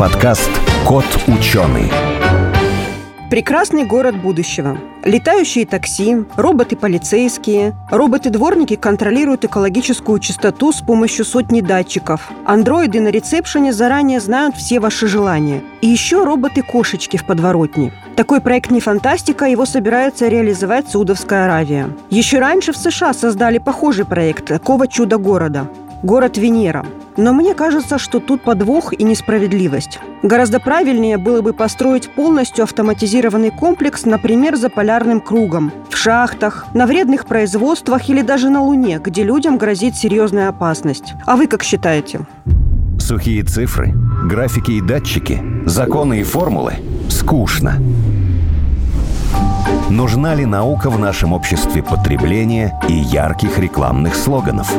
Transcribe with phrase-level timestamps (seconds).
[0.00, 0.50] подкаст
[0.86, 1.92] «Кот ученый».
[3.28, 4.78] Прекрасный город будущего.
[5.04, 12.30] Летающие такси, роботы-полицейские, роботы-дворники контролируют экологическую чистоту с помощью сотни датчиков.
[12.46, 15.62] Андроиды на ресепшене заранее знают все ваши желания.
[15.82, 17.92] И еще роботы-кошечки в подворотне.
[18.16, 21.90] Такой проект не фантастика, его собирается реализовать Саудовская Аравия.
[22.08, 25.68] Еще раньше в США создали похожий проект такого чудо города
[26.02, 26.84] город Венера.
[27.16, 29.98] Но мне кажется, что тут подвох и несправедливость.
[30.22, 36.86] Гораздо правильнее было бы построить полностью автоматизированный комплекс, например, за полярным кругом, в шахтах, на
[36.86, 41.14] вредных производствах или даже на Луне, где людям грозит серьезная опасность.
[41.26, 42.20] А вы как считаете?
[42.98, 43.92] Сухие цифры,
[44.24, 46.74] графики и датчики, законы и формулы–
[47.08, 47.74] скучно.
[49.90, 54.72] Нужна ли наука в нашем обществе потребления и ярких рекламных слоганов?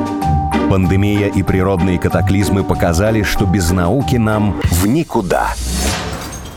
[0.71, 5.49] Пандемия и природные катаклизмы показали, что без науки нам в никуда.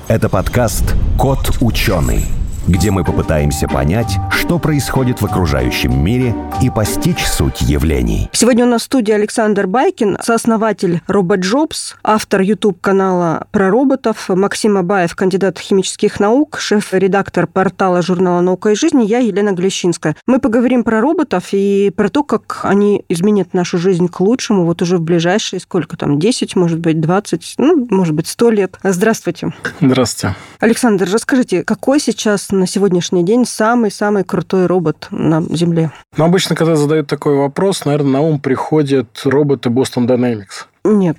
[0.06, 2.24] Это подкаст «Кот ученый»
[2.66, 8.28] где мы попытаемся понять, что происходит в окружающем мире и постичь суть явлений.
[8.32, 15.14] Сегодня у нас в студии Александр Байкин, сооснователь RobotJobs, автор YouTube-канала про роботов, Максим Абаев,
[15.14, 20.16] кандидат химических наук, шеф-редактор портала журнала «Наука и жизнь», я Елена Глещинская.
[20.26, 24.80] Мы поговорим про роботов и про то, как они изменят нашу жизнь к лучшему вот
[24.82, 28.78] уже в ближайшие, сколько там, 10, может быть, 20, ну, может быть, 100 лет.
[28.82, 29.52] Здравствуйте.
[29.80, 30.36] Здравствуйте.
[30.60, 35.90] Александр, расскажите, какой сейчас на сегодняшний день самый-самый крутой робот на Земле?
[36.16, 40.66] Ну, обычно, когда задают такой вопрос, наверное, на ум приходят роботы Boston Dynamics.
[40.84, 41.16] Нет.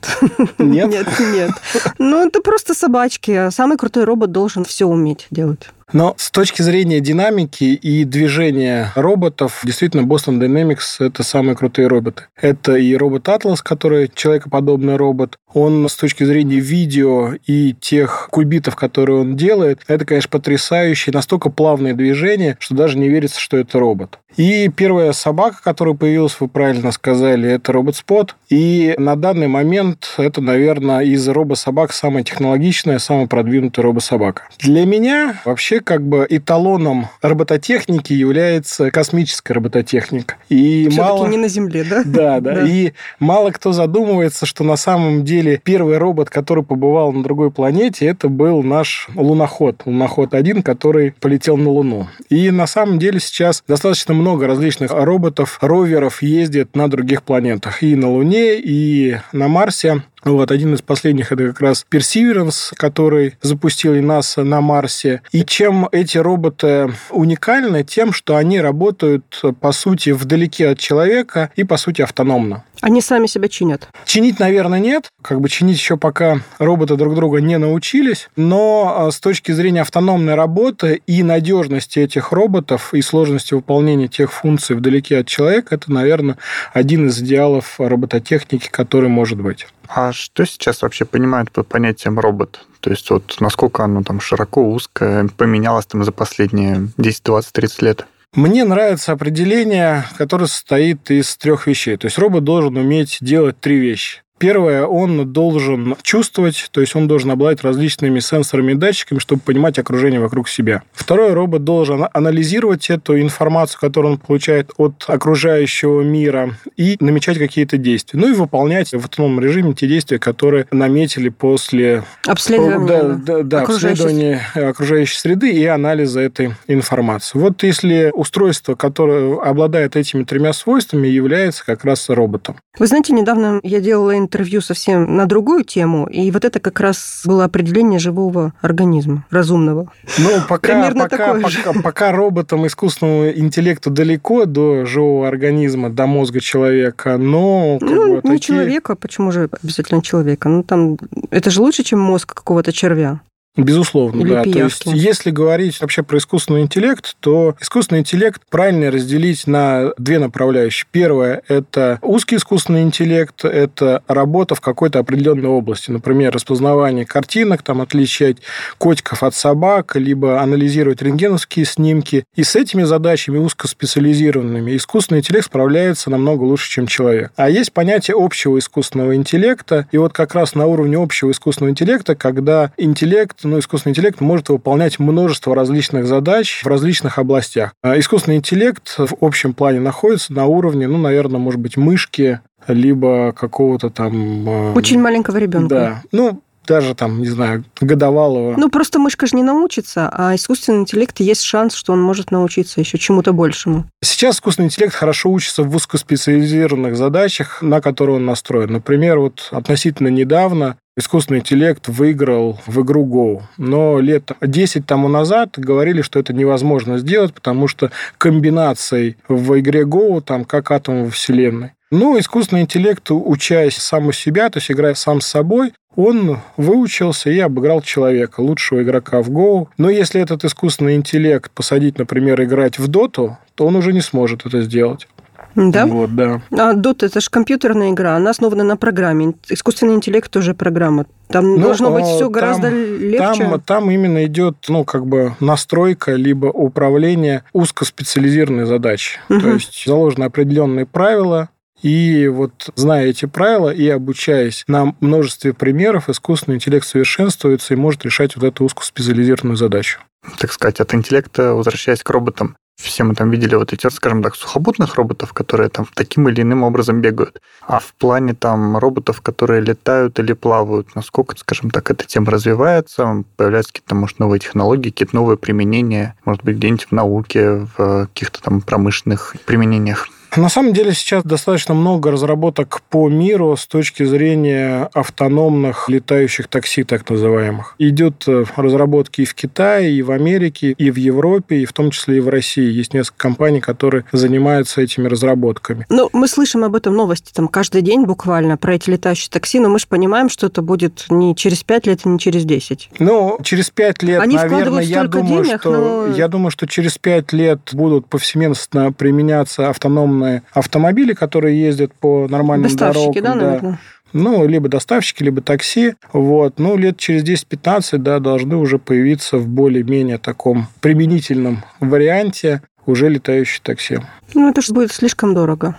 [0.60, 0.90] Нет?
[0.90, 1.52] Нет, нет.
[1.98, 3.50] Ну, это просто собачки.
[3.50, 5.70] Самый крутой робот должен все уметь делать.
[5.94, 12.24] Но с точки зрения динамики и движения роботов, действительно, Boston Dynamics– это самые крутые роботы.
[12.36, 15.38] Это и робот Atlas, который человекоподобный робот.
[15.54, 21.50] Он с точки зрения видео и тех кубитов, которые он делает, это, конечно, потрясающие, настолько
[21.50, 24.20] плавные движения, что даже не верится, что это робот.
[24.38, 28.36] И первая собака, которая появилась, вы правильно сказали, это робот Спот.
[28.50, 34.44] И на данный момент это, наверное, из робособак самая технологичная, самая продвинутая робособака.
[34.60, 40.36] Для меня вообще как бы эталоном робототехники является космическая робототехника.
[40.50, 41.28] И Все-таки мало...
[41.28, 42.04] не на Земле, да?
[42.16, 42.68] Да, да, да.
[42.68, 48.06] И мало кто задумывается, что на самом деле первый робот, который побывал на другой планете,
[48.06, 49.84] это был наш луноход.
[49.86, 52.08] Луноход-1, который полетел на Луну.
[52.30, 57.84] И на самом деле сейчас достаточно много много различных роботов, роверов ездит на других планетах.
[57.84, 60.02] И на Луне, и на Марсе.
[60.24, 65.22] Вот, один из последних это как раз Perseverance, который запустил и нас на Марсе.
[65.32, 67.84] И чем эти роботы уникальны?
[67.84, 72.64] Тем, что они работают, по сути, вдалеке от человека и, по сути, автономно.
[72.86, 73.90] Они сами себя чинят?
[74.06, 75.08] Чинить, наверное, нет.
[75.24, 78.30] Как бы чинить еще пока роботы друг друга не научились.
[78.36, 84.32] Но а, с точки зрения автономной работы и надежности этих роботов и сложности выполнения тех
[84.32, 86.38] функций вдалеке от человека, это, наверное,
[86.74, 89.66] один из идеалов робототехники, который может быть.
[89.88, 92.68] А что сейчас вообще понимают под понятием робот?
[92.82, 97.82] То есть вот насколько оно там широко, узкое, поменялось там за последние 10, 20, 30
[97.82, 98.06] лет?
[98.36, 101.96] Мне нравится определение, которое состоит из трех вещей.
[101.96, 104.25] То есть робот должен уметь делать три вещи.
[104.38, 109.80] Первое, он должен чувствовать, то есть он должен обладать различными сенсорами и датчиками, чтобы понимать
[109.80, 110.84] окружение вокруг себя.
[110.94, 117.78] Второе, робот должен анализировать эту информацию, которую он получает от окружающего мира, и намечать какие-то
[117.78, 118.20] действия.
[118.20, 123.62] Ну и выполнять в автономном режиме те действия, которые наметили после обследования, да, да, да,
[123.62, 124.04] окружающей...
[124.04, 127.40] обследования окружающей среды и анализа этой информации.
[127.40, 132.58] Вот если устройство, которое обладает этими тремя свойствами, является как раз роботом.
[132.78, 137.22] Вы знаете, недавно я делала интервью совсем на другую тему, и вот это как раз
[137.26, 139.92] было определение живого организма, разумного.
[140.18, 141.60] Ну, пока, Примерно пока, пока, же.
[141.84, 147.78] пока роботам искусственному интеллекту далеко до живого организма, до мозга человека, но...
[147.82, 148.40] Ну, не такие...
[148.40, 150.50] человека, почему же обязательно человека?
[150.50, 150.98] Ну, там,
[151.32, 153.22] это же лучше, чем мозг какого-то червя.
[153.58, 154.44] Безусловно, Или да.
[154.44, 154.84] Пиявки.
[154.84, 160.20] То есть, если говорить вообще про искусственный интеллект, то искусственный интеллект правильно разделить на две
[160.20, 160.88] направляющие.
[160.92, 165.90] Первое– это узкий искусственный интеллект, это работа в какой-то определенной области.
[165.90, 168.38] Например, распознавание картинок, там, отличать
[168.78, 172.26] котиков от собак, либо анализировать рентгеновские снимки.
[172.36, 177.32] И с этими задачами узкоспециализированными искусственный интеллект справляется намного лучше, чем человек.
[177.38, 182.16] А есть понятие общего искусственного интеллекта, и вот как раз на уровне общего искусственного интеллекта,
[182.16, 187.74] когда интеллект но искусственный интеллект может выполнять множество различных задач в различных областях.
[187.82, 193.32] А искусственный интеллект в общем плане находится на уровне, ну, наверное, может быть, мышки, либо
[193.34, 194.48] какого-то там...
[194.48, 195.76] Э, Очень маленького ребенка.
[195.76, 196.02] Да.
[196.12, 198.56] Ну, даже там, не знаю, годовалого.
[198.58, 202.80] Ну, просто мышка же не научится, а искусственный интеллект есть шанс, что он может научиться
[202.80, 203.86] еще чему-то большему.
[204.04, 208.72] Сейчас искусственный интеллект хорошо учится в узкоспециализированных задачах, на которые он настроен.
[208.72, 213.42] Например, вот относительно недавно искусственный интеллект выиграл в игру Go.
[213.58, 219.84] Но лет 10 тому назад говорили, что это невозможно сделать, потому что комбинацией в игре
[219.84, 221.72] Go там как атомы Вселенной.
[221.92, 227.30] Ну, искусственный интеллект, учась сам у себя, то есть играя сам с собой, он выучился
[227.30, 229.68] и обыграл человека, лучшего игрока в Go.
[229.78, 234.46] Но если этот искусственный интеллект посадить, например, играть в Доту, то он уже не сможет
[234.46, 235.08] это сделать.
[235.56, 235.86] Да?
[235.86, 236.42] Вот, да.
[236.52, 239.34] А Dota это же компьютерная игра, она основана на программе.
[239.50, 241.06] Искусственный интеллект тоже программа.
[241.30, 243.46] Там ну, должно быть все гораздо легче.
[243.46, 249.20] Там, там именно идет, ну, как бы настройка либо управление узкоспециализированной задачей.
[249.30, 249.40] Угу.
[249.40, 251.50] То есть заложены определенные правила,
[251.82, 258.06] и вот зная эти правила и обучаясь на множестве примеров, искусственный интеллект совершенствуется и может
[258.06, 260.00] решать вот эту узкоспециализированную задачу.
[260.40, 264.36] Так сказать, от интеллекта, возвращаясь к роботам, все мы там видели вот эти, скажем так,
[264.36, 267.42] сухопутных роботов, которые там таким или иным образом бегают.
[267.62, 273.24] А в плане там роботов, которые летают или плавают, насколько, скажем так, эта тема развивается,
[273.38, 278.42] появляются какие-то, может, новые технологии, какие-то новые применения, может быть, где-нибудь в науке, в каких-то
[278.42, 280.08] там промышленных применениях?
[280.38, 286.84] На самом деле сейчас достаточно много разработок по миру с точки зрения автономных летающих такси,
[286.84, 287.76] так называемых.
[287.80, 291.92] Идет э, разработки и в Китае, и в Америке, и в Европе, и в том
[291.92, 292.70] числе и в России.
[292.70, 295.86] Есть несколько компаний, которые занимаются этими разработками.
[295.90, 299.70] Ну, мы слышим об этом новости там каждый день буквально про эти летающие такси, но
[299.70, 302.90] мы же понимаем, что это будет не через 5 лет и не через 10.
[303.00, 306.16] Ну, через 5 лет, Они наверное, я думаю, денег, что но...
[306.16, 312.28] я думаю, что через 5 лет будут повсеместно применяться автономные автономные автомобили, которые ездят по
[312.28, 313.40] нормальным Доставщики, дорогам.
[313.40, 313.80] да, наверное?
[314.14, 315.96] Ну, либо доставщики, либо такси.
[316.14, 316.58] Вот.
[316.60, 323.60] Ну, лет через 10-15, да, должны уже появиться в более-менее таком применительном варианте уже летающие
[323.62, 324.00] такси.
[324.34, 325.76] Ну, это же будет слишком дорого.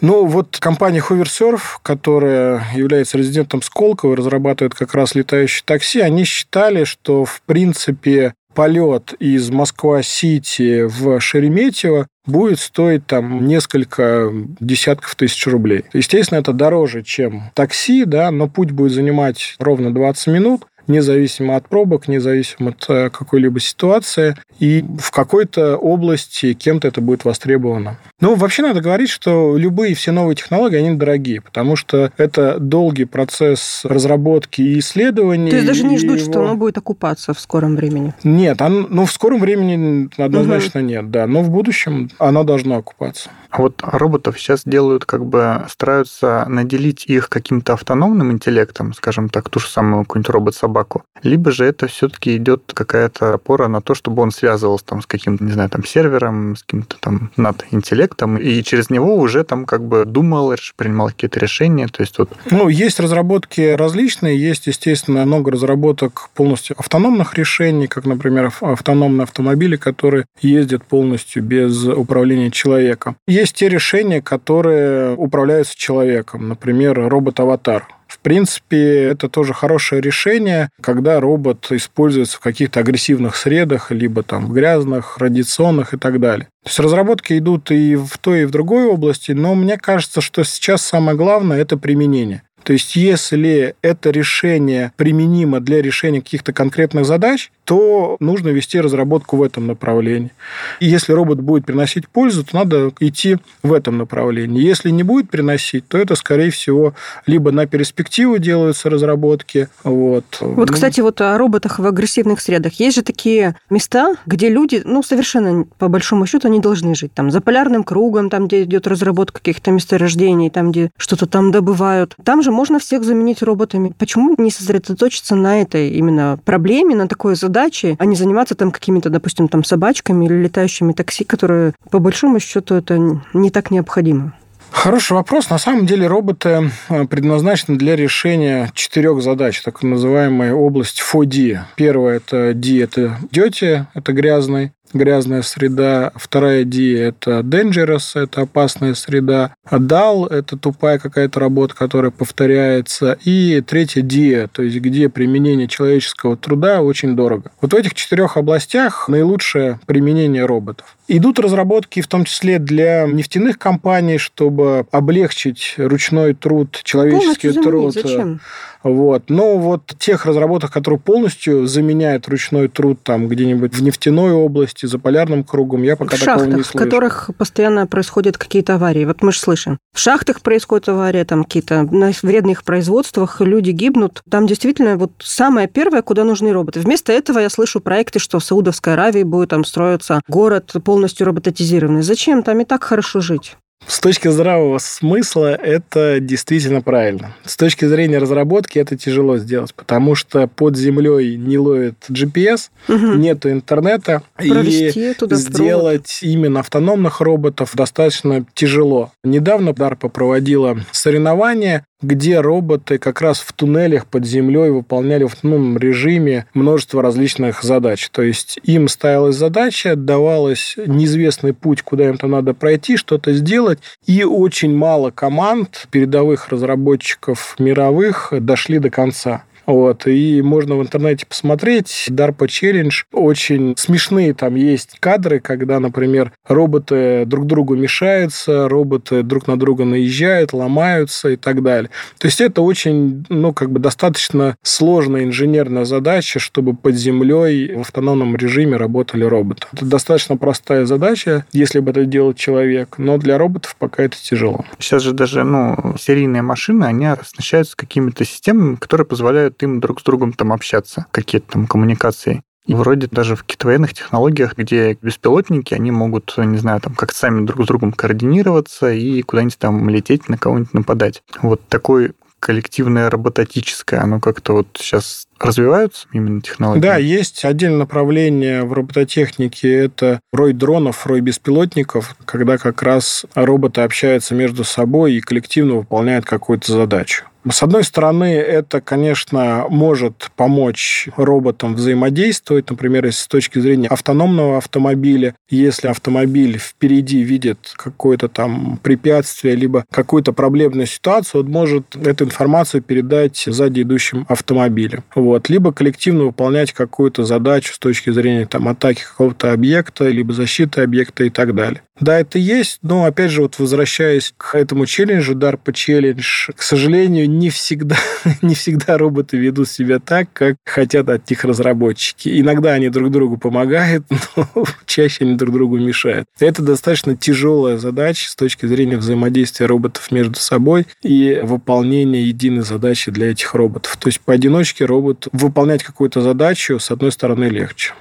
[0.00, 6.24] Ну, вот компания Hoversurf, которая является резидентом Сколково и разрабатывает как раз летающие такси, они
[6.24, 15.46] считали, что, в принципе, полет из Москва-Сити в Шереметьево будет стоить там несколько десятков тысяч
[15.46, 15.84] рублей.
[15.92, 21.68] Естественно, это дороже, чем такси, да, но путь будет занимать ровно 20 минут независимо от
[21.68, 27.98] пробок, независимо от э, какой-либо ситуации, и в какой-то области кем-то это будет востребовано.
[28.20, 33.06] Ну, вообще надо говорить, что любые все новые технологии, они дорогие, потому что это долгий
[33.06, 35.50] процесс разработки и исследований.
[35.50, 36.30] То есть даже не ждут, его...
[36.30, 38.12] что оно будет окупаться в скором времени?
[38.22, 40.88] Нет, оно, ну, в скором времени однозначно угу.
[40.88, 43.30] нет, да, но в будущем оно должно окупаться.
[43.52, 49.60] Вот роботов сейчас делают, как бы стараются наделить их каким-то автономным интеллектом, скажем так, ту
[49.60, 54.30] же самую какую-нибудь робот-собаку, либо же это все-таки идет какая-то опора на то, чтобы он
[54.30, 58.90] связывался там с каким-то, не знаю, там сервером, с каким-то там над интеллектом, и через
[58.90, 62.30] него уже там как бы думал, принимал какие-то решения, то есть вот...
[62.50, 69.76] Ну, есть разработки различные, есть, естественно, много разработок полностью автономных решений, как, например, автономные автомобили,
[69.76, 76.48] которые ездят полностью без управления человеком есть те решения, которые управляются человеком.
[76.48, 77.86] Например, робот-аватар.
[78.10, 84.46] В принципе, это тоже хорошее решение, когда робот используется в каких-то агрессивных средах, либо там
[84.46, 86.48] в грязных, радиационных и так далее.
[86.64, 90.42] То есть разработки идут и в той, и в другой области, но мне кажется, что
[90.42, 92.42] сейчас самое главное– это применение.
[92.62, 99.36] То есть, если это решение применимо для решения каких-то конкретных задач, то нужно вести разработку
[99.36, 100.32] в этом направлении.
[100.80, 104.60] И если робот будет приносить пользу, то надо идти в этом направлении.
[104.60, 106.94] Если не будет приносить, то это, скорее всего,
[107.26, 109.68] либо на перспективу делаются разработки.
[109.84, 110.74] Вот, вот ну...
[110.74, 112.72] кстати, вот о роботах в агрессивных средах.
[112.80, 117.14] Есть же такие места, где люди, ну, совершенно по большому счету, они должны жить.
[117.14, 122.16] Там за полярным кругом, там, где идет разработка каких-то месторождений, там, где что-то там добывают.
[122.24, 123.94] Там же можно всех заменить роботами.
[123.96, 127.59] Почему не сосредоточиться на этой именно проблеме, на такой задаче,
[127.98, 132.74] а не заниматься там какими-то, допустим, там собачками или летающими такси, которые по большому счету
[132.74, 132.98] это
[133.32, 134.34] не так необходимо?
[134.70, 135.50] Хороший вопрос.
[135.50, 141.58] На самом деле роботы э, предназначены для решения четырех задач, так называемая область FOD.
[141.76, 146.12] Первая– это D– это дети, это грязный грязная среда.
[146.14, 149.54] Вторая D– это dangerous, это опасная среда.
[149.64, 153.18] А DAL– это тупая какая-то работа, которая повторяется.
[153.24, 157.50] И третья D, то есть где применение человеческого труда очень дорого.
[157.60, 160.96] Вот в этих четырех областях наилучшее применение роботов.
[161.08, 167.94] Идут разработки в том числе для нефтяных компаний, чтобы облегчить ручной труд, человеческий Полностью труд.
[167.94, 168.40] Зачем?
[168.82, 169.24] Вот.
[169.28, 174.98] Но вот тех разработок, которые полностью заменяют ручной труд там где-нибудь в нефтяной области, за
[174.98, 176.78] полярным кругом, я пока в такого шахтах, не слышу.
[176.78, 179.04] в которых постоянно происходят какие-то аварии.
[179.04, 179.78] Вот мы же слышим.
[179.92, 184.22] В шахтах происходит авария, там какие-то на вредных производствах люди гибнут.
[184.30, 186.80] Там действительно вот самое первое, куда нужны роботы.
[186.80, 192.02] Вместо этого я слышу проекты, что в Саудовской Аравии будет там строиться город полностью роботизированный.
[192.02, 192.42] Зачем?
[192.42, 193.56] Там и так хорошо жить.
[193.86, 197.34] С точки здравого смысла это действительно правильно.
[197.44, 203.14] С точки зрения разработки это тяжело сделать, потому что под землей не ловит GPS, угу.
[203.14, 206.34] нету интернета, Провести и туда сделать провод.
[206.34, 209.12] именно автономных роботов достаточно тяжело.
[209.24, 215.78] Недавно DARPA проводила соревнования, где роботы как раз в туннелях под землей выполняли в автономном
[215.78, 218.08] режиме множество различных задач.
[218.10, 223.78] То есть им ставилась задача, давалось неизвестный путь, куда им там надо пройти, что-то сделать,
[224.06, 229.44] и очень мало команд передовых разработчиков мировых дошли до конца.
[229.70, 232.08] Вот, и можно в интернете посмотреть.
[232.10, 232.92] DARPA Challenge.
[233.12, 239.84] Очень смешные там есть кадры, когда, например, роботы друг другу мешаются, роботы друг на друга
[239.84, 241.88] наезжают, ломаются и так далее.
[242.18, 247.82] То есть это очень, ну, как бы достаточно сложная инженерная задача, чтобы под землей в
[247.82, 249.68] автономном режиме работали роботы.
[249.72, 254.64] Это достаточно простая задача, если бы это делал человек, но для роботов пока это тяжело.
[254.80, 260.04] Сейчас же даже, ну, серийные машины, они оснащаются какими-то системами, которые позволяют им друг с
[260.04, 262.42] другом там общаться, какие-то там коммуникации.
[262.66, 267.44] И вроде даже в каких-то технологиях, где беспилотники, они могут, не знаю, там как сами
[267.44, 271.22] друг с другом координироваться и куда-нибудь там лететь, на кого-нибудь нападать.
[271.42, 276.80] Вот такой коллективное робототическое, оно как-то вот сейчас развиваются именно технологии?
[276.80, 279.72] Да, есть отдельное направление в робототехнике.
[279.72, 286.24] Это рой дронов, рой беспилотников, когда как раз роботы общаются между собой и коллективно выполняют
[286.24, 287.24] какую-то задачу.
[287.48, 294.58] С одной стороны, это, конечно, может помочь роботам взаимодействовать, например, если с точки зрения автономного
[294.58, 302.24] автомобиля, если автомобиль впереди видит какое-то там препятствие, либо какую-то проблемную ситуацию, он может эту
[302.24, 305.02] информацию передать сзади идущим автомобилям.
[305.14, 305.48] Вот.
[305.48, 311.24] Либо коллективно выполнять какую-то задачу с точки зрения там, атаки какого-то объекта, либо защиты объекта
[311.24, 311.82] и так далее.
[312.00, 317.29] Да, это есть, но, опять же, вот возвращаясь к этому челленджу, DARPA челлендж, к сожалению,
[317.38, 317.96] не всегда,
[318.42, 322.40] не всегда роботы ведут себя так, как хотят от них разработчики.
[322.40, 324.04] Иногда они друг другу помогают,
[324.36, 324.46] но
[324.86, 326.28] чаще они друг другу мешают.
[326.38, 333.10] Это достаточно тяжелая задача с точки зрения взаимодействия роботов между собой и выполнения единой задачи
[333.10, 333.96] для этих роботов.
[333.98, 337.92] То есть поодиночке робот выполнять какую-то задачу, с одной стороны, легче.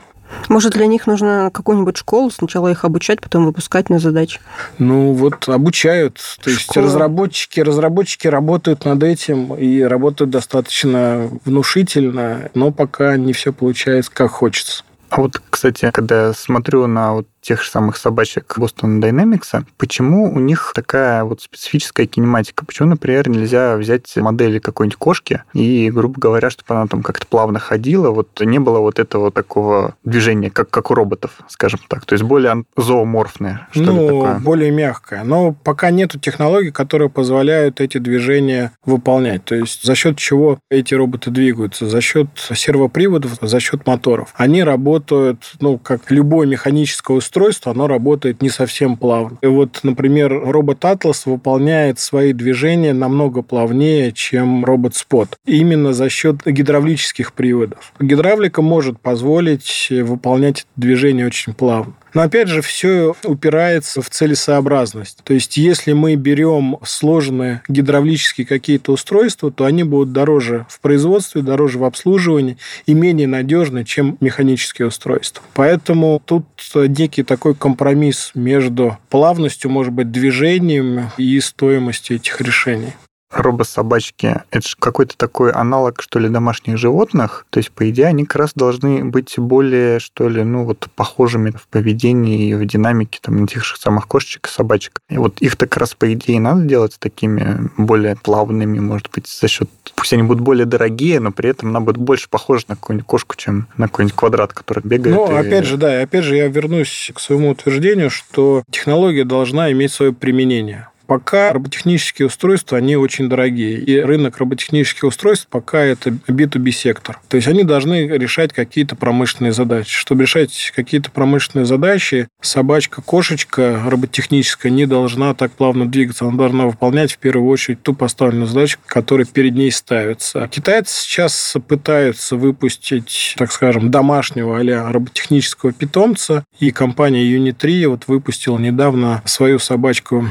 [0.48, 4.39] Может, для них нужно какую-нибудь школу, сначала их обучать, потом выпускать на задачи?
[4.77, 6.19] Ну, вот обучают.
[6.43, 6.86] То есть Школа.
[6.86, 14.31] разработчики, разработчики работают над этим и работают достаточно внушительно, но пока не все получается как
[14.31, 14.83] хочется.
[15.09, 20.32] А вот, кстати, когда я смотрю на вот тех же самых собачек Boston Dynamics, почему
[20.32, 22.63] у них такая вот специфическая кинематика?
[22.63, 27.58] Почему, например, нельзя взять модели какой-нибудь кошки и, грубо говоря, чтобы она там как-то плавно
[27.58, 32.06] ходила, вот не было вот этого такого движения, как, как у роботов, скажем так.
[32.06, 34.39] То есть более зооморфное, что ну, ли такое?
[34.39, 35.24] более мягкое.
[35.24, 39.44] Но пока нету технологий, которые позволяют эти движения выполнять.
[39.46, 41.89] То есть за счет чего эти роботы двигаются?
[41.89, 44.36] За счет сервоприводов, за счет моторов.
[44.36, 49.38] Они работают, ну, как любое механическое устройство, устройство, оно работает не совсем плавно.
[49.41, 55.29] И вот, например, робот Atlas выполняет свои движения намного плавнее, чем робот Spot.
[55.46, 57.93] Именно за счет гидравлических приводов.
[58.00, 61.93] Гидравлика может позволить выполнять движение очень плавно.
[62.13, 65.20] Но опять же, все упирается в целесообразность.
[65.24, 71.42] То есть, если мы берем сложные гидравлические какие-то устройства, то они будут дороже в производстве,
[71.42, 75.44] дороже в обслуживании и менее надежны, чем механические устройства.
[75.54, 82.94] Поэтому тут некий такой компромисс между плавностью, может быть, движением и стоимостью этих решений
[83.31, 87.45] робособачки— это же какой-то такой аналог, что ли, домашних животных.
[87.50, 91.51] То есть, по идее, они как раз должны быть более, что ли, ну, вот похожими
[91.51, 95.01] в поведении и в динамике там, тех же самых кошечек и собачек.
[95.09, 99.48] И вот их так раз, по идее, надо делать такими более плавными, может быть, за
[99.48, 99.69] счет...
[99.95, 103.36] Пусть они будут более дорогие, но при этом она будет больше похожа на какую-нибудь кошку,
[103.36, 105.15] чем на какой-нибудь квадрат, который бегает.
[105.15, 105.36] Ну, и...
[105.36, 109.91] опять же, да, и опять же я вернусь к своему утверждению, что технология должна иметь
[109.91, 110.88] свое применение.
[111.10, 113.80] Пока роботехнические устройства, они очень дорогие.
[113.80, 117.20] И рынок роботехнических устройств пока это B2B сектор.
[117.30, 119.89] То есть они должны решать какие-то промышленные задачи.
[119.89, 126.25] Чтобы решать какие-то промышленные задачи, собачка, кошечка роботехническая не должна так плавно двигаться.
[126.25, 130.48] Она должна выполнять в первую очередь ту поставленную задачу, которая перед ней ставится.
[130.48, 136.44] Китайцы сейчас пытаются выпустить, так скажем, домашнего а роботехнического питомца.
[136.60, 140.28] И компания Uni3 вот выпустила недавно свою собачку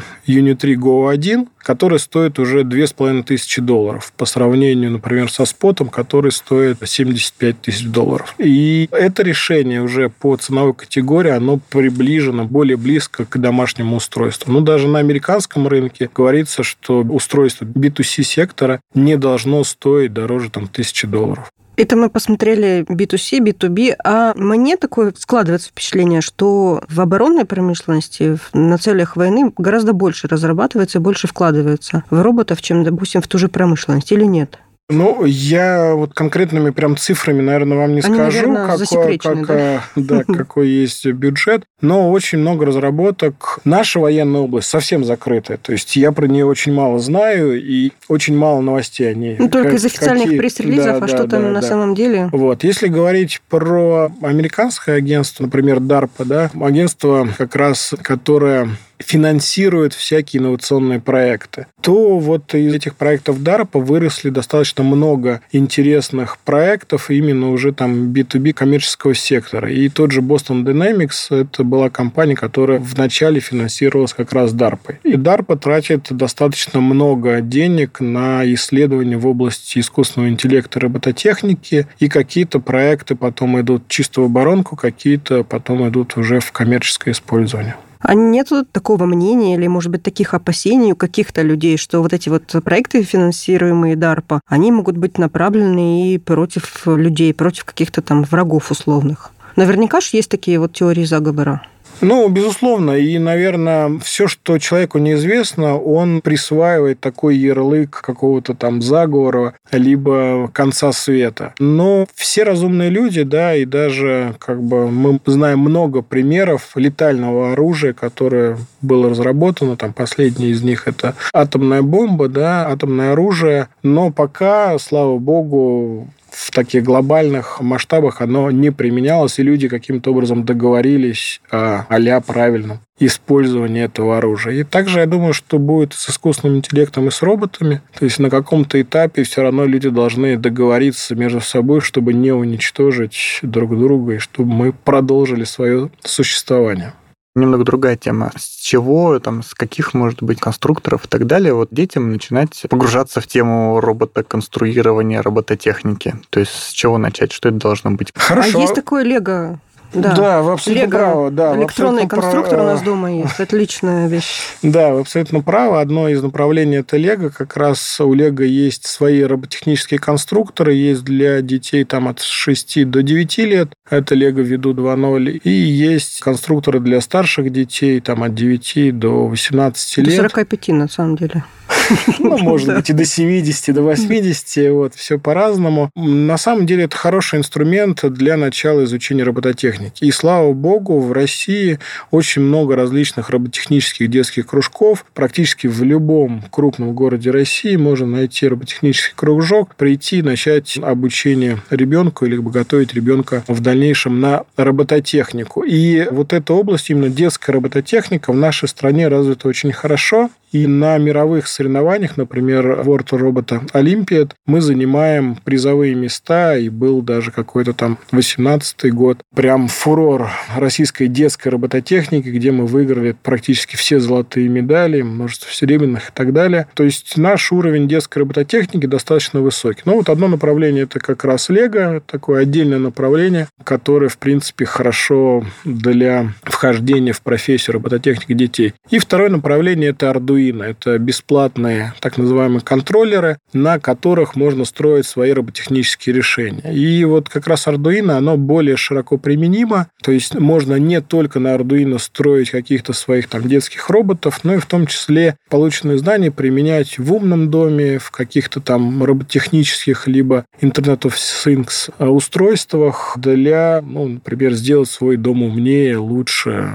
[0.68, 6.78] Uni3 Go 1, которая стоит уже 2500 долларов по сравнению, например, со спотом, который стоит
[6.84, 8.34] 75 тысяч долларов.
[8.38, 14.52] И это решение уже по ценовой категории, оно приближено более близко к домашнему устройству.
[14.52, 20.68] Ну, даже на американском рынке говорится, что устройство B2C сектора не должно стоить дороже там,
[20.68, 21.52] тысячи долларов.
[21.78, 28.78] Это мы посмотрели B2C, B2B, а мне такое складывается впечатление, что в оборонной промышленности на
[28.78, 34.10] целях войны гораздо больше разрабатывается больше вкладывается в роботов, чем, допустим, в ту же промышленность,
[34.10, 34.58] или нет?
[34.90, 39.84] Ну, я вот конкретными прям цифрами, наверное, вам не Они, скажу, наверное, какой, как, да?
[39.96, 43.60] Да, какой есть бюджет, но очень много разработок.
[43.64, 48.34] Наша военная область совсем закрытая, то есть я про нее очень мало знаю и очень
[48.34, 49.36] мало новостей о ней.
[49.38, 50.38] Ну, только из официальных какие...
[50.38, 51.66] пресс-релизов, да, а да, что да, там да, на да.
[51.66, 52.30] самом деле?
[52.32, 60.40] Вот, если говорить про американское агентство, например, DARPA, да, агентство как раз, которое финансирует всякие
[60.42, 67.72] инновационные проекты, то вот из этих проектов DARPA выросли достаточно много интересных проектов именно уже
[67.72, 69.70] там B2B коммерческого сектора.
[69.70, 74.96] И тот же Boston Dynamics, это была компания, которая вначале финансировалась как раз DARPA.
[75.04, 82.08] И DARPA тратит достаточно много денег на исследования в области искусственного интеллекта и робототехники, и
[82.08, 87.76] какие-то проекты потом идут чисто в оборонку, какие-то потом идут уже в коммерческое использование.
[88.00, 92.28] А нет такого мнения или, может быть, таких опасений у каких-то людей, что вот эти
[92.28, 98.70] вот проекты, финансируемые DARPA, они могут быть направлены и против людей, против каких-то там врагов
[98.70, 99.32] условных?
[99.56, 101.62] Наверняка же есть такие вот теории заговора.
[102.00, 102.92] Ну, безусловно.
[102.92, 110.92] И, наверное, все, что человеку неизвестно, он присваивает такой ярлык какого-то там заговора, либо конца
[110.92, 111.54] света.
[111.58, 117.92] Но все разумные люди, да, и даже как бы мы знаем много примеров летального оружия,
[117.92, 119.76] которое было разработано.
[119.76, 123.68] Там последний из них это атомная бомба, да, атомное оружие.
[123.82, 126.08] Но пока, слава богу,
[126.38, 132.78] в таких глобальных масштабах оно не применялось, и люди каким-то образом договорились о а правильном
[133.00, 134.54] использовании этого оружия.
[134.54, 137.80] И также я думаю, что будет с искусственным интеллектом и с роботами.
[137.98, 143.40] То есть на каком-то этапе все равно люди должны договориться между собой, чтобы не уничтожить
[143.42, 146.92] друг друга и чтобы мы продолжили свое существование
[147.40, 148.32] немного другая тема.
[148.36, 153.20] С чего, там, с каких, может быть, конструкторов и так далее, вот детям начинать погружаться
[153.20, 156.16] в тему роботоконструирования, робототехники?
[156.30, 157.32] То есть с чего начать?
[157.32, 158.12] Что это должно быть?
[158.14, 158.58] Хорошо.
[158.58, 159.60] А есть такое лего
[159.92, 161.30] да, да вы абсолютно Лего, правы.
[161.30, 162.64] Да, электронный конструктор прав...
[162.64, 163.38] у нас дома есть.
[163.40, 164.40] Отличная вещь.
[164.62, 165.80] Да, вы абсолютно правы.
[165.80, 167.30] Одно из направлений– это Лего.
[167.30, 170.74] Как раз у Лего есть свои роботехнические конструкторы.
[170.74, 173.68] Есть для детей там от 6 до 9 лет.
[173.88, 175.40] Это Лего Виду 2.0.
[175.44, 180.06] И есть конструкторы для старших детей там от 9 до 18 лет.
[180.06, 181.44] До 45 на самом деле.
[182.18, 185.90] Ну, может быть, и до 70, до 80, вот, все по-разному.
[185.94, 190.04] На самом деле, это хороший инструмент для начала изучения робототехники.
[190.04, 191.78] И, слава богу, в России
[192.10, 195.04] очень много различных роботехнических детских кружков.
[195.14, 202.36] Практически в любом крупном городе России можно найти роботехнический кружок, прийти, начать обучение ребенку или
[202.36, 205.62] готовить ребенка в дальнейшем на робототехнику.
[205.62, 210.30] И вот эта область, именно детская робототехника в нашей стране развита очень хорошо.
[210.50, 217.30] И на мировых соревнованиях, например, World Robot Olympiad, мы занимаем призовые места, и был даже
[217.30, 219.18] какой-то там 18-й год.
[219.34, 226.12] Прям фурор российской детской робототехники, где мы выиграли практически все золотые медали, множество серебряных и
[226.14, 226.66] так далее.
[226.74, 229.82] То есть наш уровень детской робототехники достаточно высокий.
[229.84, 235.44] Но вот одно направление– это как раз Лего, такое отдельное направление, которое, в принципе, хорошо
[235.64, 238.72] для вхождения в профессию робототехники детей.
[238.88, 240.62] И второе направление– это Arduino Arduino.
[240.62, 246.72] Это бесплатные так называемые контроллеры, на которых можно строить свои роботехнические решения.
[246.72, 249.88] И вот как раз Arduino, оно более широко применимо.
[250.02, 254.58] То есть можно не только на Arduino строить каких-то своих там детских роботов, но и
[254.58, 261.00] в том числе полученные знания применять в умном доме, в каких-то там роботехнических либо Internet
[261.02, 266.70] of Things устройствах для, ну, например, сделать свой дом умнее, лучше,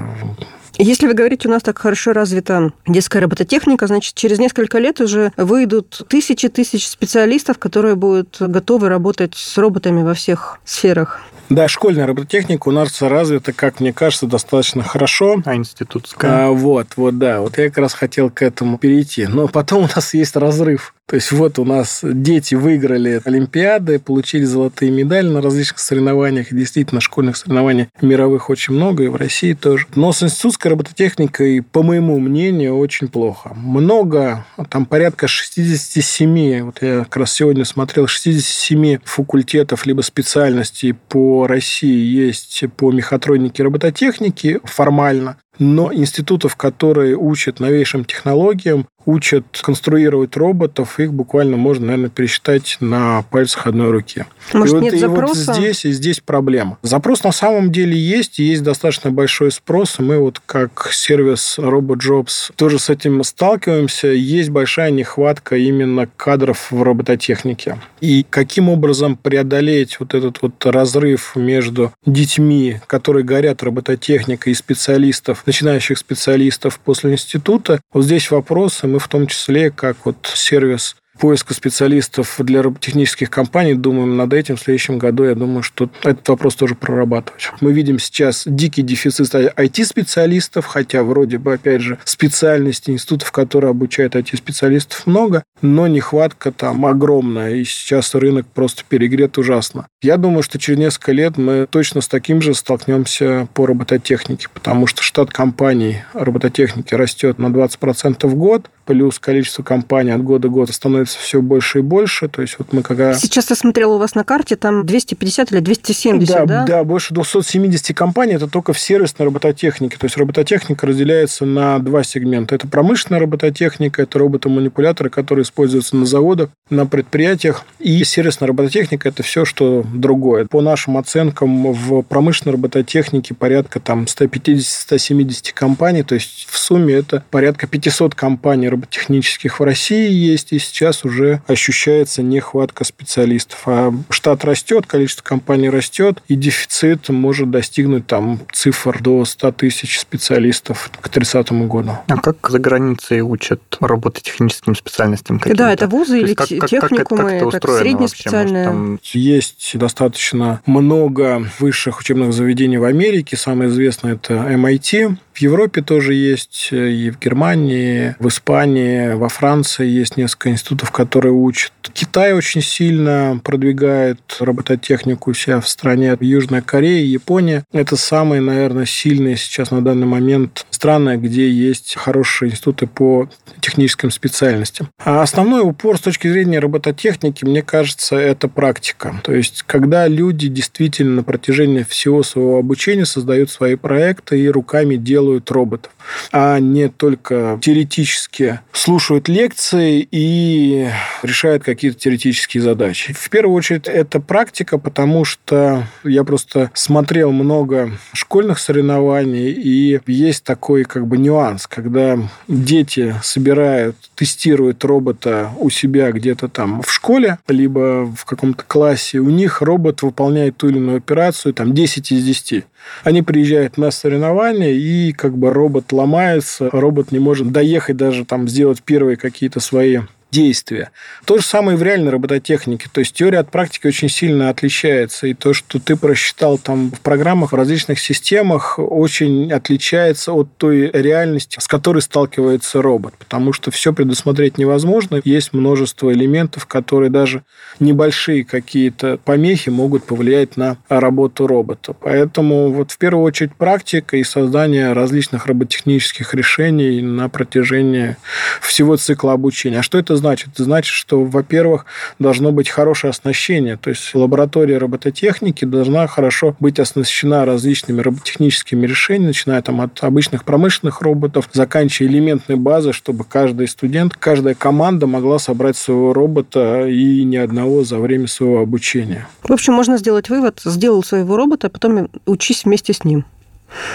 [0.78, 5.32] Если вы говорите, у нас так хорошо развита детская робототехника, значит, через несколько лет уже
[5.36, 11.20] выйдут тысячи тысяч специалистов, которые будут готовы работать с роботами во всех сферах.
[11.50, 15.42] Да, школьная робототехника у нас развита, как мне кажется, достаточно хорошо.
[15.44, 16.46] А институтская?
[16.46, 17.40] А, вот, вот, да.
[17.40, 19.26] Вот я как раз хотел к этому перейти.
[19.26, 24.44] Но потом у нас есть разрыв то есть вот у нас дети выиграли Олимпиады, получили
[24.44, 26.50] золотые медали на различных соревнованиях.
[26.50, 29.86] И действительно, школьных соревнований мировых очень много, и в России тоже.
[29.94, 33.52] Но с институтской робототехникой, по моему мнению, очень плохо.
[33.54, 41.46] Много, там порядка 67, вот я как раз сегодня смотрел, 67 факультетов либо специальностей по
[41.46, 50.36] России есть по мехатронике и робототехнике формально но институтов, которые учат новейшим технологиям, учат конструировать
[50.36, 54.24] роботов, их буквально можно, наверное, пересчитать на пальцах одной руки.
[54.52, 55.52] Может, и вот, нет и запроса?
[55.52, 56.78] вот здесь, и здесь проблема.
[56.82, 59.98] Запрос на самом деле есть, и есть достаточно большой спрос.
[59.98, 64.08] Мы вот как сервис RoboJobs тоже с этим сталкиваемся.
[64.08, 67.78] Есть большая нехватка именно кадров в робототехнике.
[68.00, 75.42] И каким образом преодолеть вот этот вот разрыв между детьми, которые горят робототехникой, и специалистов,
[75.46, 77.80] начинающих специалистов после института.
[77.92, 83.74] Вот здесь вопросы мы в том числе, как вот сервис поиска специалистов для роботехнических компаний,
[83.74, 85.24] думаем над этим в следующем году.
[85.24, 87.50] Я думаю, что этот вопрос тоже прорабатывать.
[87.60, 94.16] Мы видим сейчас дикий дефицит IT-специалистов, хотя вроде бы, опять же, специальности институтов, которые обучают
[94.16, 99.86] IT-специалистов много, но нехватка там огромная, и сейчас рынок просто перегрет ужасно.
[100.02, 104.86] Я думаю, что через несколько лет мы точно с таким же столкнемся по робототехнике, потому
[104.86, 110.52] что штат компаний робототехники растет на 20% в год, плюс количество компаний от года к
[110.52, 112.28] году становится все больше и больше.
[112.28, 113.14] То есть вот мы когда...
[113.14, 116.44] Сейчас я смотрела у вас на карте, там 250 или 270, да?
[116.46, 118.34] Да, да больше 270 компаний.
[118.34, 119.96] Это только в сервисной робототехнике.
[119.98, 122.54] То есть робототехника разделяется на два сегмента.
[122.54, 127.64] Это промышленная робототехника, это роботы-манипуляторы, которые используются на заводах, на предприятиях.
[127.78, 130.46] И сервисная робототехника– это все, что другое.
[130.46, 136.02] По нашим оценкам, в промышленной робототехнике порядка там 150-170 компаний.
[136.02, 141.42] То есть в сумме это порядка 500 компаний роботехнических в России есть, и сейчас уже
[141.46, 143.62] ощущается нехватка специалистов.
[143.66, 149.98] А штат растет, количество компаний растет, и дефицит может достигнуть там цифр до 100 тысяч
[149.98, 151.92] специалистов к 30 году.
[152.06, 155.40] А как за границей учат робототехническим специальностям?
[155.44, 158.64] Да, это вузы или как, техникумы, как, как, как это, это среднее специальное?
[158.64, 159.00] Там...
[159.12, 163.36] Есть достаточно много высших учебных заведений в Америке.
[163.36, 169.28] Самое известное это MIT, в Европе тоже есть, э, и в Германии, в Испании, во
[169.28, 171.72] Франции есть несколько институтов, которые учат.
[171.92, 176.16] Китай очень сильно продвигает робототехнику у себя в стране.
[176.20, 182.50] Южная Корея, Япония– это самые, наверное, сильные сейчас на данный момент страны, где есть хорошие
[182.50, 183.28] институты по
[183.60, 184.88] техническим специальностям.
[184.98, 189.20] А основной упор с точки зрения робототехники, мне кажется, это практика.
[189.22, 194.96] То есть, когда люди действительно на протяжении всего своего обучения создают свои проекты и руками
[194.96, 195.92] делают роботов,
[196.32, 200.88] а не только теоретически слушают лекции и
[201.22, 203.12] решают какие-то теоретические задачи.
[203.12, 210.44] В первую очередь, это практика, потому что я просто смотрел много школьных соревнований, и есть
[210.44, 217.38] такой как бы нюанс, когда дети собирают, тестируют робота у себя где-то там в школе,
[217.48, 222.24] либо в каком-то классе, у них робот выполняет ту или иную операцию, там 10 из
[222.24, 222.64] 10.
[223.02, 228.43] Они приезжают на соревнования, и как бы робот ломается, робот не может доехать даже там
[228.48, 230.00] сделать первые какие-то свои
[230.34, 230.90] действия.
[231.24, 232.88] То же самое и в реальной робототехнике.
[232.92, 235.28] То есть теория от практики очень сильно отличается.
[235.28, 240.90] И то, что ты просчитал там в программах, в различных системах, очень отличается от той
[240.90, 243.14] реальности, с которой сталкивается робот.
[243.16, 245.20] Потому что все предусмотреть невозможно.
[245.24, 247.44] Есть множество элементов, которые даже
[247.78, 251.94] небольшие какие-то помехи могут повлиять на работу робота.
[252.00, 258.16] Поэтому вот в первую очередь практика и создание различных роботехнических решений на протяжении
[258.60, 259.78] всего цикла обучения.
[259.78, 260.23] А что это значит?
[260.32, 261.86] Это значит, что, во-первых,
[262.18, 263.76] должно быть хорошее оснащение.
[263.76, 270.44] То есть лаборатория робототехники должна хорошо быть оснащена различными роботехническими решениями, начиная там от обычных
[270.44, 277.24] промышленных роботов, заканчивая элементной базой, чтобы каждый студент, каждая команда могла собрать своего робота и
[277.24, 279.28] ни одного за время своего обучения.
[279.42, 283.24] В общем, можно сделать вывод, сделал своего робота, а потом учись вместе с ним.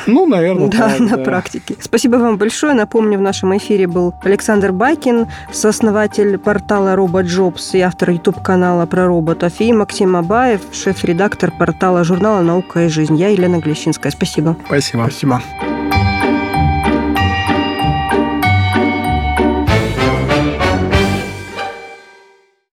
[0.07, 1.23] Ну, наверное, да, так, на да.
[1.23, 1.75] практике.
[1.79, 2.73] Спасибо вам большое.
[2.73, 9.53] Напомню, в нашем эфире был Александр Байкин, сооснователь портала RoboJobs и автор YouTube-канала про роботов,
[9.59, 13.15] и Максим Абаев, шеф-редактор портала журнала «Наука и жизнь».
[13.15, 14.11] Я Елена Глещинская.
[14.11, 14.55] Спасибо.
[14.67, 15.03] Спасибо.
[15.03, 15.41] Спасибо.